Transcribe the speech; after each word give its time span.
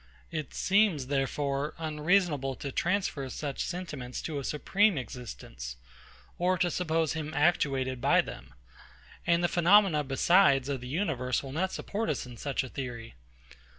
It 0.31 0.55
seems, 0.55 1.05
therefore, 1.13 1.75
unreasonable 1.77 2.55
to 2.55 2.71
transfer 2.71 3.29
such 3.29 3.63
sentiments 3.63 4.19
to 4.23 4.39
a 4.39 4.43
supreme 4.43 4.97
existence, 4.97 5.77
or 6.39 6.57
to 6.57 6.71
suppose 6.71 7.13
him 7.13 7.35
actuated 7.35 8.01
by 8.01 8.21
them; 8.21 8.55
and 9.27 9.43
the 9.43 9.47
phenomena 9.47 10.03
besides 10.03 10.69
of 10.69 10.81
the 10.81 10.87
universe 10.87 11.43
will 11.43 11.51
not 11.51 11.71
support 11.71 12.09
us 12.09 12.25
in 12.25 12.35
such 12.35 12.63
a 12.63 12.69
theory. 12.69 13.13